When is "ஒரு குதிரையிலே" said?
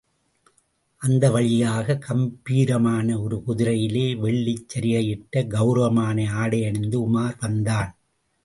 3.19-4.07